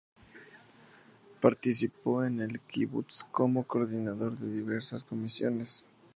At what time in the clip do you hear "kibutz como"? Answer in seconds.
2.61-3.67